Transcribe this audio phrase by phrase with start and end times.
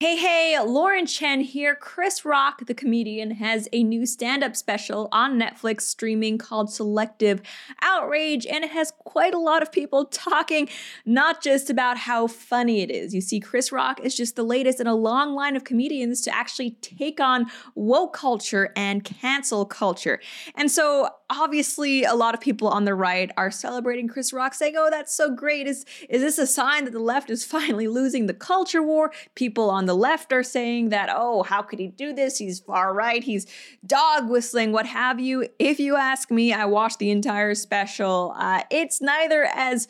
[0.00, 1.74] Hey, hey, Lauren Chen here.
[1.74, 7.42] Chris Rock, the comedian, has a new stand up special on Netflix streaming called Selective
[7.82, 10.68] Outrage, and it has quite a lot of people talking
[11.04, 13.12] not just about how funny it is.
[13.12, 16.32] You see, Chris Rock is just the latest in a long line of comedians to
[16.32, 20.20] actually take on woke culture and cancel culture.
[20.54, 24.74] And so, obviously, a lot of people on the right are celebrating Chris Rock, saying,
[24.76, 25.66] Oh, that's so great.
[25.66, 29.12] Is, is this a sign that the left is finally losing the culture war?
[29.34, 32.38] People on the left are saying that, oh, how could he do this?
[32.38, 33.46] He's far right, he's
[33.86, 35.48] dog whistling, what have you.
[35.58, 38.34] If you ask me, I watched the entire special.
[38.36, 39.88] Uh, it's neither as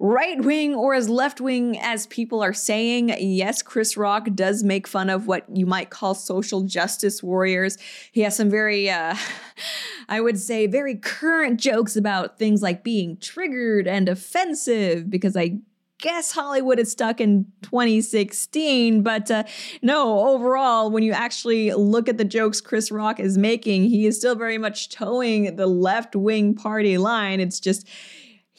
[0.00, 3.14] right wing or as left wing as people are saying.
[3.18, 7.76] Yes, Chris Rock does make fun of what you might call social justice warriors.
[8.10, 9.14] He has some very, uh,
[10.08, 15.58] I would say, very current jokes about things like being triggered and offensive because I
[16.00, 19.02] guess Hollywood is stuck in 2016.
[19.02, 19.44] But uh,
[19.82, 24.16] no, overall, when you actually look at the jokes Chris Rock is making, he is
[24.16, 27.38] still very much toeing the left wing party line.
[27.38, 27.86] It's just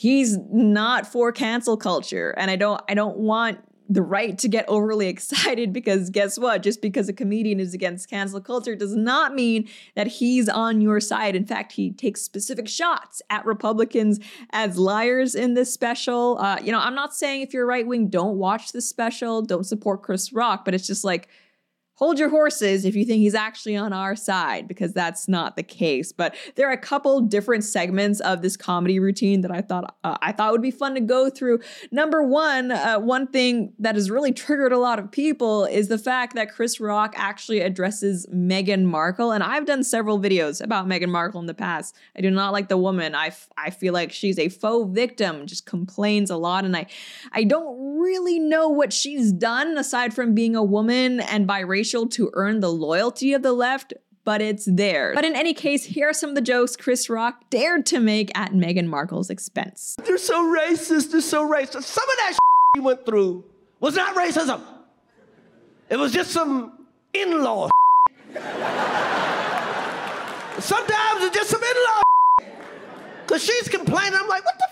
[0.01, 4.63] he's not for cancel culture and i don't i don't want the right to get
[4.69, 6.63] overly excited because guess what?
[6.63, 11.01] Just because a comedian is against cancel culture does not mean that he's on your
[11.01, 11.35] side.
[11.35, 14.19] In fact, he takes specific shots at Republicans
[14.51, 16.37] as liars in this special.
[16.39, 19.65] Uh, you know, I'm not saying if you're right wing, don't watch this special, don't
[19.65, 21.27] support Chris Rock, but it's just like,
[22.01, 25.61] hold your horses if you think he's actually on our side, because that's not the
[25.61, 26.11] case.
[26.11, 30.17] But there are a couple different segments of this comedy routine that I thought uh,
[30.19, 31.59] I thought would be fun to go through.
[31.91, 35.99] Number one, uh, one thing that has really triggered a lot of people is the
[35.99, 41.09] fact that Chris Rock actually addresses Meghan Markle, and I've done several videos about Meghan
[41.09, 41.95] Markle in the past.
[42.17, 43.13] I do not like the woman.
[43.13, 46.87] I, f- I feel like she's a faux victim, just complains a lot, and I
[47.31, 52.29] I don't really know what she's done aside from being a woman and biracial to
[52.33, 55.13] earn the loyalty of the left, but it's there.
[55.13, 58.31] But in any case, here are some of the jokes Chris Rock dared to make
[58.37, 59.97] at Meghan Markle's expense.
[60.05, 61.83] They're so racist, they're so racist.
[61.83, 62.37] Some of that
[62.75, 63.43] you went through
[63.79, 64.61] was not racism.
[65.89, 67.69] It was just some in-law
[70.59, 72.01] Sometimes it's just some in-law
[73.27, 74.17] Cause she's complaining.
[74.21, 74.67] I'm like, what the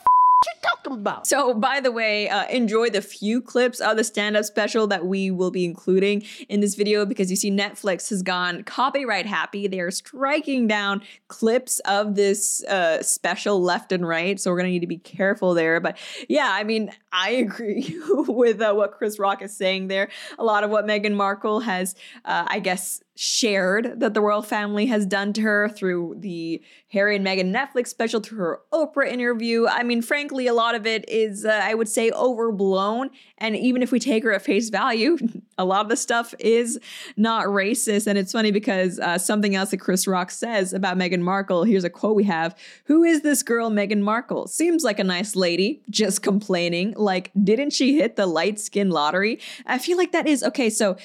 [0.61, 1.27] talking about?
[1.27, 5.05] So, by the way, uh, enjoy the few clips of the stand up special that
[5.05, 9.67] we will be including in this video because you see, Netflix has gone copyright happy.
[9.67, 14.39] They are striking down clips of this uh, special left and right.
[14.39, 15.79] So, we're going to need to be careful there.
[15.79, 15.97] But
[16.27, 20.09] yeah, I mean, I agree with uh, what Chris Rock is saying there.
[20.37, 21.95] A lot of what Meghan Markle has,
[22.25, 26.61] uh, I guess, shared that the royal family has done to her through the
[26.93, 29.67] Harry and Meghan Netflix special, through her Oprah interview.
[29.67, 33.09] I mean, frankly, a lot of it is, uh, I would say, overblown.
[33.37, 35.17] And even if we take her at face value,
[35.57, 36.79] a lot of the stuff is
[37.17, 38.07] not racist.
[38.07, 41.83] And it's funny because uh, something else that Chris Rock says about Meghan Markle here's
[41.83, 44.47] a quote we have Who is this girl, Meghan Markle?
[44.47, 46.93] Seems like a nice lady, just complaining.
[46.95, 49.41] Like, didn't she hit the light skin lottery?
[49.65, 50.69] I feel like that is okay.
[50.69, 50.95] So,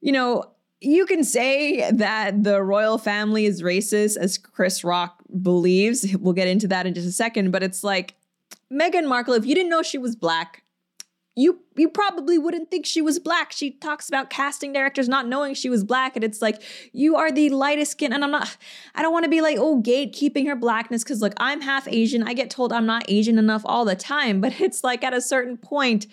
[0.00, 0.52] you know,
[0.84, 6.06] you can say that the royal family is racist, as Chris Rock believes.
[6.16, 8.14] We'll get into that in just a second, but it's like
[8.72, 10.62] Meghan Markle, if you didn't know she was black,
[11.34, 13.52] you you probably wouldn't think she was black.
[13.52, 16.60] She talks about casting directors not knowing she was black, and it's like
[16.92, 18.12] you are the lightest skin.
[18.12, 18.56] And I'm not.
[18.94, 22.22] I don't want to be like oh gatekeeping her blackness because look, I'm half Asian.
[22.22, 25.20] I get told I'm not Asian enough all the time, but it's like at a
[25.20, 26.06] certain point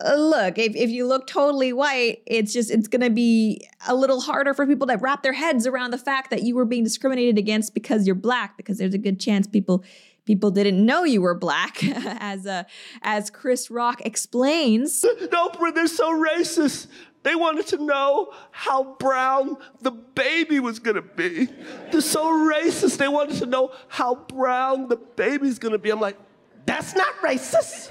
[0.00, 4.20] look, if, if you look totally white, it's just, it's going to be a little
[4.20, 7.38] harder for people to wrap their heads around the fact that you were being discriminated
[7.38, 9.84] against because you're black, because there's a good chance people
[10.24, 12.64] people didn't know you were black as uh,
[13.02, 15.04] as Chris Rock explains.
[15.32, 16.86] Oprah, they're so racist.
[17.24, 21.48] They wanted to know how brown the baby was gonna be.
[21.90, 22.96] They're so racist.
[22.96, 25.90] They wanted to know how brown the baby's gonna be.
[25.90, 26.18] I'm like,
[26.66, 27.90] that's not racist.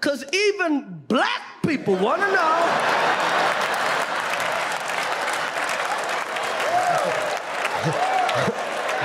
[0.00, 2.96] Because even black people want to know.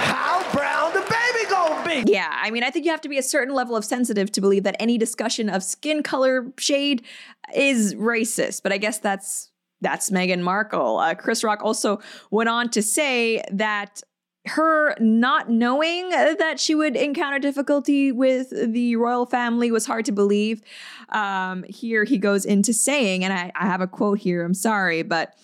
[0.03, 2.11] how brown the baby gonna be?
[2.11, 4.41] Yeah, I mean, I think you have to be a certain level of sensitive to
[4.41, 7.03] believe that any discussion of skin color shade
[7.55, 8.63] is racist.
[8.63, 9.49] But I guess that's
[9.81, 10.97] that's Meghan Markle.
[10.97, 11.99] Uh, Chris Rock also
[12.29, 14.03] went on to say that
[14.47, 20.11] her not knowing that she would encounter difficulty with the royal family was hard to
[20.11, 20.61] believe.
[21.09, 25.03] Um, here he goes into saying, and I, I have a quote here, I'm sorry,
[25.03, 25.35] but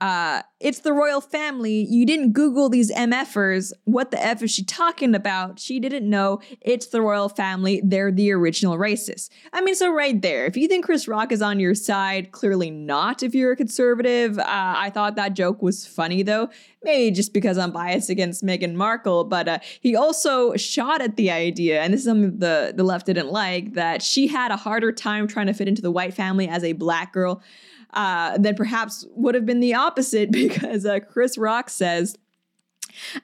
[0.00, 1.86] uh, it's the royal family.
[1.88, 3.72] You didn't Google these MFers.
[3.84, 5.58] What the F is she talking about?
[5.58, 7.82] She didn't know it's the royal family.
[7.84, 9.28] They're the original racists.
[9.52, 12.70] I mean, so right there, if you think Chris Rock is on your side, clearly
[12.70, 14.38] not if you're a conservative.
[14.38, 16.48] Uh, I thought that joke was funny though.
[16.82, 21.30] Maybe just because I'm biased against Meghan Markle, but uh, he also shot at the
[21.30, 24.90] idea, and this is something the, the left didn't like, that she had a harder
[24.90, 27.42] time trying to fit into the white family as a black girl
[27.92, 32.16] uh, then perhaps would have been the opposite because uh, Chris Rock says,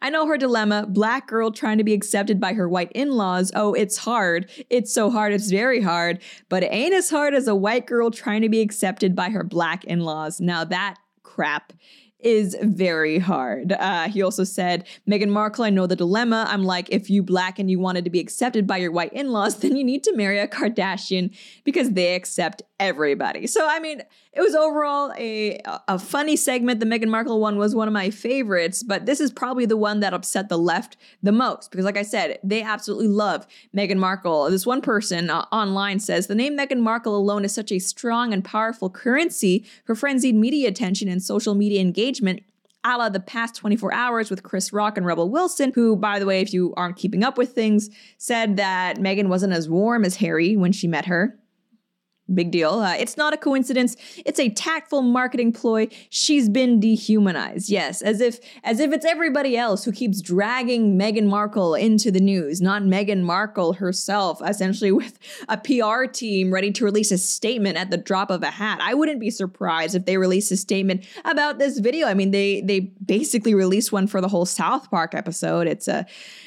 [0.01, 0.87] I know her dilemma.
[0.89, 3.51] Black girl trying to be accepted by her white in laws.
[3.55, 4.49] Oh, it's hard.
[4.71, 5.33] It's so hard.
[5.33, 6.21] It's very hard.
[6.49, 9.43] But it ain't as hard as a white girl trying to be accepted by her
[9.43, 10.41] black in laws.
[10.41, 11.73] Now, that crap
[12.21, 13.73] is very hard.
[13.73, 16.47] Uh, he also said, Meghan Markle, I know the dilemma.
[16.49, 19.29] I'm like, if you black and you wanted to be accepted by your white in
[19.29, 21.35] laws, then you need to marry a Kardashian
[21.65, 23.47] because they accept everybody.
[23.47, 24.03] So, I mean,
[24.33, 26.81] it was overall a, a funny segment.
[26.81, 30.01] The Meghan Markle one was one of my favorites, but this is probably the one
[30.01, 34.51] that upset the left the most because, like I said, they absolutely love Meghan Markle.
[34.51, 38.33] This one person uh, online says the name Meghan Markle alone is such a strong
[38.33, 43.57] and powerful currency for frenzied media attention and social media engagement a la the past
[43.57, 46.97] 24 hours with Chris Rock and Rebel Wilson, who, by the way, if you aren't
[46.97, 51.07] keeping up with things, said that Meghan wasn't as warm as Harry when she met
[51.07, 51.39] her.
[52.35, 52.71] Big deal.
[52.81, 53.97] Uh, it's not a coincidence.
[54.25, 55.87] It's a tactful marketing ploy.
[56.11, 57.71] She's been dehumanized.
[57.71, 62.19] Yes, as if as if it's everybody else who keeps dragging Meghan Markle into the
[62.19, 65.17] news, not Meghan Markle herself, essentially with
[65.49, 68.81] a PR team ready to release a statement at the drop of a hat.
[68.83, 72.09] I wouldn't be surprised if they release a statement about this video.
[72.09, 75.69] I mean, they they basically released one for the whole South Park episode.
[75.69, 76.03] It's a uh,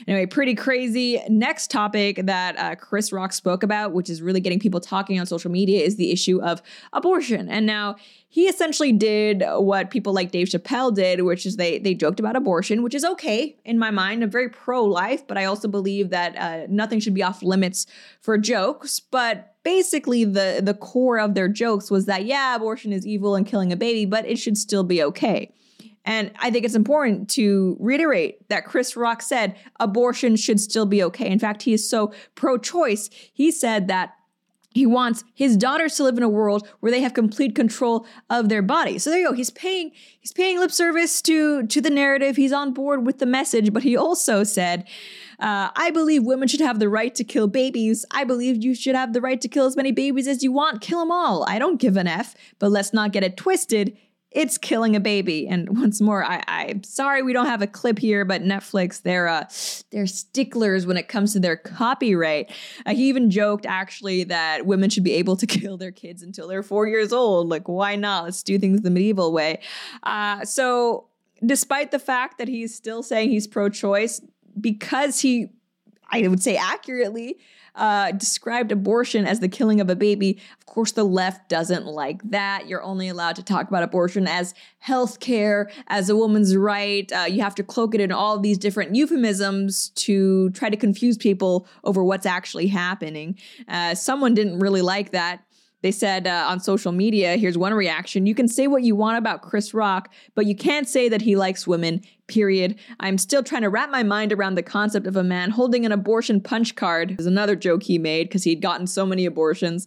[0.09, 1.21] anyway pretty crazy.
[1.29, 5.25] Next topic that uh, Chris Rock spoke about, which is really getting people talking on
[5.25, 6.61] social media media is the issue of
[6.93, 7.49] abortion.
[7.49, 7.95] And now
[8.27, 12.35] he essentially did what people like Dave Chappelle did, which is they they joked about
[12.35, 14.23] abortion, which is okay in my mind.
[14.23, 17.87] I'm very pro life, but I also believe that uh, nothing should be off limits
[18.21, 18.99] for jokes.
[18.99, 23.47] But basically, the the core of their jokes was that yeah, abortion is evil and
[23.47, 25.51] killing a baby, but it should still be okay.
[26.05, 31.03] And I think it's important to reiterate that Chris Rock said abortion should still be
[31.03, 31.29] okay.
[31.29, 33.09] In fact, he is so pro choice.
[33.33, 34.13] He said that
[34.71, 38.49] he wants his daughters to live in a world where they have complete control of
[38.49, 38.99] their body.
[38.99, 39.33] So there you go.
[39.33, 42.35] He's paying he's paying lip service to to the narrative.
[42.35, 44.87] He's on board with the message, but he also said,
[45.39, 48.05] uh, "I believe women should have the right to kill babies.
[48.11, 50.81] I believe you should have the right to kill as many babies as you want.
[50.81, 51.45] Kill them all.
[51.47, 52.35] I don't give an f.
[52.59, 53.97] But let's not get it twisted
[54.31, 55.47] it's killing a baby.
[55.47, 59.27] And once more, I, I'm sorry we don't have a clip here, but Netflix, they're
[59.27, 59.45] uh,
[59.91, 62.51] they're sticklers when it comes to their copyright.
[62.85, 66.47] Uh, he even joked actually that women should be able to kill their kids until
[66.47, 67.49] they're four years old.
[67.49, 68.25] Like, why not?
[68.25, 69.59] Let's do things the medieval way.
[70.03, 71.07] Uh, so,
[71.45, 74.21] despite the fact that he's still saying he's pro-choice,
[74.59, 75.47] because he,
[76.11, 77.37] I would say accurately,
[77.79, 80.39] uh, described abortion as the killing of a baby.
[80.59, 82.67] Of course, the left doesn't like that.
[82.67, 87.09] You're only allowed to talk about abortion as health care, as a woman's right.
[87.11, 91.17] Uh, you have to cloak it in all these different euphemisms to try to confuse
[91.17, 93.37] people over what's actually happening.
[93.67, 95.43] Uh, someone didn't really like that.
[95.81, 98.25] They said uh, on social media, here's one reaction.
[98.25, 101.37] You can say what you want about Chris Rock, but you can't say that he
[101.37, 102.79] likes women period.
[103.01, 105.91] I'm still trying to wrap my mind around the concept of a man holding an
[105.91, 107.19] abortion punch card.
[107.19, 109.85] Is another joke he made because he'd gotten so many abortions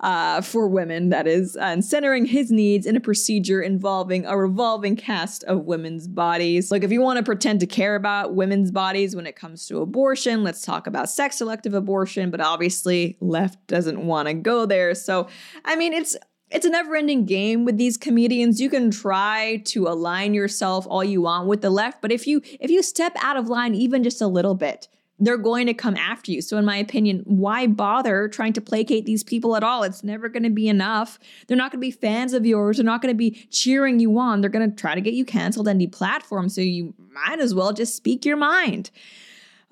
[0.00, 4.96] uh, for women, that is, and centering his needs in a procedure involving a revolving
[4.96, 6.72] cast of women's bodies.
[6.72, 9.80] Like, if you want to pretend to care about women's bodies when it comes to
[9.80, 14.94] abortion, let's talk about sex selective abortion, but obviously, left doesn't want to go there.
[14.94, 15.28] So,
[15.64, 16.16] I mean, it's
[16.52, 18.60] it's a never-ending game with these comedians.
[18.60, 22.42] You can try to align yourself all you want with the left, but if you
[22.60, 25.96] if you step out of line even just a little bit, they're going to come
[25.96, 26.42] after you.
[26.42, 29.84] So, in my opinion, why bother trying to placate these people at all?
[29.84, 31.18] It's never going to be enough.
[31.46, 32.76] They're not going to be fans of yours.
[32.76, 34.40] They're not going to be cheering you on.
[34.40, 36.50] They're going to try to get you canceled and deplatformed.
[36.50, 38.90] So, you might as well just speak your mind.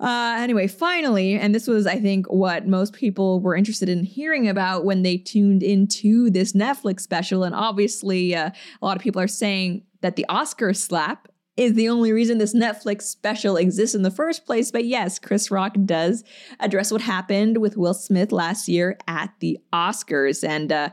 [0.01, 4.49] Uh, anyway, finally, and this was, I think, what most people were interested in hearing
[4.49, 7.43] about when they tuned into this Netflix special.
[7.43, 8.49] And obviously, uh,
[8.81, 12.55] a lot of people are saying that the Oscar slap is the only reason this
[12.55, 14.71] Netflix special exists in the first place.
[14.71, 16.23] But yes, Chris Rock does
[16.59, 20.43] address what happened with Will Smith last year at the Oscars.
[20.43, 20.89] And, uh,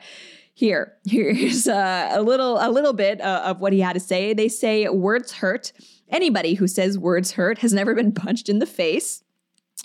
[0.58, 4.34] here, here's uh, a little, a little bit uh, of what he had to say.
[4.34, 5.72] They say words hurt,
[6.10, 9.22] Anybody who says words hurt has never been punched in the face.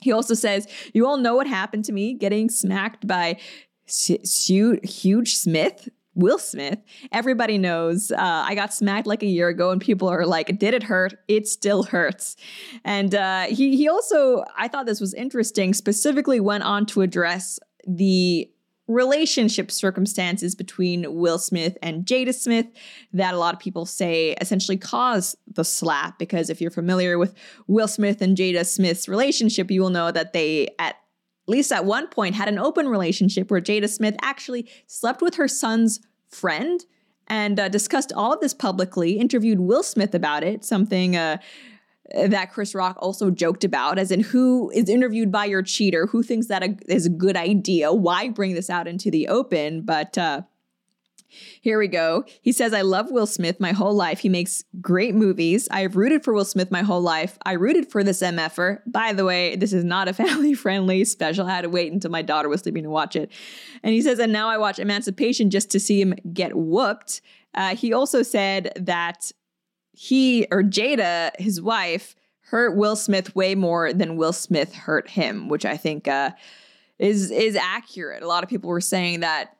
[0.02, 3.38] He also says, You all know what happened to me getting smacked by
[3.88, 5.90] Suge Smith.
[6.16, 6.78] Will Smith.
[7.12, 10.76] Everybody knows uh, I got smacked like a year ago, and people are like, "Did
[10.76, 11.16] it hurt?
[11.28, 12.36] It still hurts."
[12.86, 15.74] And uh, he he also, I thought this was interesting.
[15.74, 18.48] Specifically, went on to address the
[18.94, 22.68] relationship circumstances between Will Smith and Jada Smith
[23.12, 26.20] that a lot of people say essentially caused the slap.
[26.20, 27.34] Because if you're familiar with
[27.68, 30.96] Will Smith and Jada Smith's relationship, you will know that they at
[31.48, 35.48] least at one point had an open relationship where Jada Smith actually slept with her
[35.48, 36.86] son's friend
[37.28, 41.38] and uh, discussed all of this publicly, interviewed Will Smith about it, something uh,
[42.12, 46.22] that Chris Rock also joked about, as in who is interviewed by your cheater, who
[46.22, 49.82] thinks that is a good idea, why bring this out into the open?
[49.82, 50.42] But uh,
[51.62, 52.26] here we go.
[52.42, 54.20] He says, I love Will Smith my whole life.
[54.20, 55.68] He makes great movies.
[55.72, 57.38] I have rooted for Will Smith my whole life.
[57.46, 58.80] I rooted for this MFer.
[58.86, 61.48] By the way, this is not a family friendly special.
[61.48, 63.32] I had to wait until my daughter was sleeping to watch it.
[63.82, 67.22] And he says, and now I watch Emancipation just to see him get whooped.
[67.56, 69.32] Uh, he also said that
[69.94, 75.50] he or Jada, his wife, hurt Will Smith way more than Will Smith hurt him,
[75.50, 76.32] which I think uh,
[77.00, 78.24] is is accurate.
[78.24, 79.56] A lot of people were saying that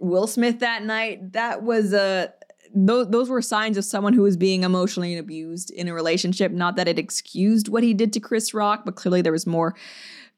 [0.00, 2.32] Will Smith that night, that was a
[2.74, 6.52] those, those were signs of someone who was being emotionally abused in a relationship.
[6.52, 9.74] Not that it excused what he did to Chris Rock, but clearly there was more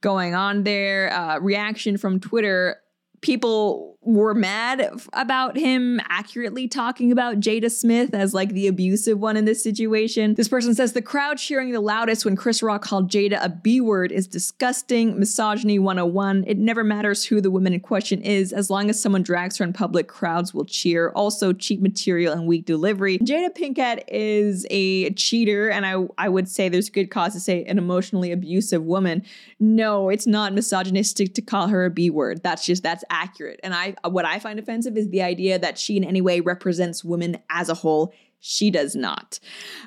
[0.00, 1.12] going on there.
[1.12, 2.81] Uh, reaction from Twitter
[3.22, 9.36] people were mad about him accurately talking about Jada Smith as like the abusive one
[9.36, 10.34] in this situation.
[10.34, 13.80] This person says the crowd cheering the loudest when Chris Rock called Jada a B
[13.80, 16.44] word is disgusting, misogyny 101.
[16.48, 19.64] It never matters who the woman in question is, as long as someone drags her
[19.64, 21.10] in public, crowds will cheer.
[21.10, 23.18] Also, cheap material and weak delivery.
[23.18, 27.64] Jada Pinkett is a cheater, and I, I would say there's good cause to say
[27.66, 29.22] an emotionally abusive woman.
[29.60, 32.42] No, it's not misogynistic to call her a B word.
[32.42, 33.60] That's just, that's accurate.
[33.62, 37.04] And I what I find offensive is the idea that she in any way represents
[37.04, 38.12] women as a whole.
[38.40, 39.38] She does not.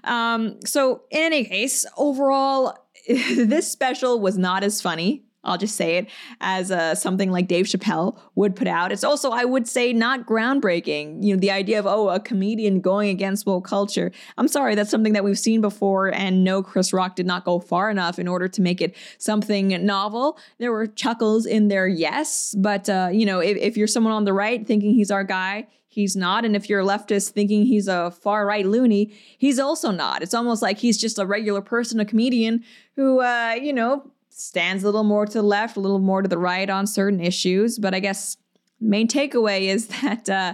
[0.05, 2.77] Um, so in any case, overall,
[3.07, 6.09] this special was not as funny I'll just say it
[6.41, 8.91] as uh, something like Dave Chappelle would put out.
[8.91, 11.23] It's also, I would say, not groundbreaking.
[11.23, 14.11] You know, the idea of, oh, a comedian going against woke culture.
[14.37, 16.13] I'm sorry, that's something that we've seen before.
[16.13, 19.85] And no, Chris Rock did not go far enough in order to make it something
[19.85, 20.37] novel.
[20.57, 22.55] There were chuckles in there, yes.
[22.57, 25.67] But, uh, you know, if, if you're someone on the right thinking he's our guy,
[25.87, 26.43] he's not.
[26.43, 30.21] And if you're a leftist thinking he's a far right loony, he's also not.
[30.21, 32.63] It's almost like he's just a regular person, a comedian
[32.95, 36.27] who, uh, you know, stands a little more to the left, a little more to
[36.27, 37.79] the right on certain issues.
[37.79, 38.37] But I guess
[38.79, 40.53] main takeaway is that uh,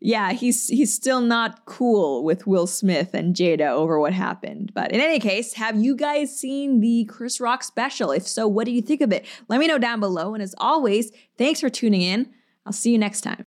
[0.00, 4.72] yeah, he's he's still not cool with Will Smith and Jada over what happened.
[4.74, 8.10] But in any case, have you guys seen the Chris Rock special?
[8.10, 9.26] If so, what do you think of it?
[9.48, 10.32] Let me know down below.
[10.32, 12.32] And as always, thanks for tuning in.
[12.64, 13.38] I'll see you next time.